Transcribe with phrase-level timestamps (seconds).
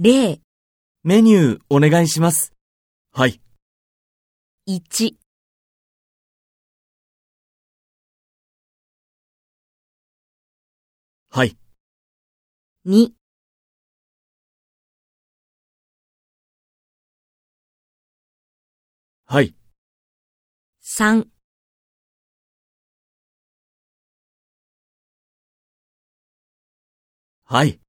[0.00, 0.40] 例、
[1.02, 2.52] メニューお願いします。
[3.10, 3.40] はい。
[4.64, 5.16] 1、
[11.30, 11.58] はい。
[12.84, 13.12] 2、
[19.26, 19.56] はい。
[20.80, 21.26] 3、
[27.44, 27.80] はい。